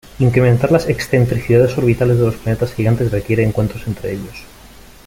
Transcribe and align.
Incrementar 0.17 0.71
las 0.71 0.87
excentricidades 0.89 1.77
orbitales 1.77 2.17
de 2.17 2.25
los 2.25 2.33
planetas 2.35 2.73
gigantes 2.73 3.11
requiere 3.11 3.43
encuentros 3.43 3.85
entre 3.85 4.13
ellos. 4.13 4.45